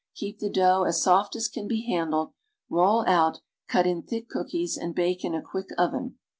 Keep 0.15 0.39
the 0.39 0.49
dough 0.49 0.81
as 0.85 0.99
soft 0.99 1.35
as 1.35 1.47
can 1.47 1.67
be 1.67 1.85
handled; 1.85 2.33
roll 2.71 3.07
ont, 3.07 3.39
cut 3.67 3.85
in 3.85 4.01
thick 4.01 4.29
cookies 4.29 4.75
and 4.75 4.95
bake 4.95 5.23
in 5.23 5.35
a 5.35 5.43
quick 5.43 5.67
oven. 5.77 6.17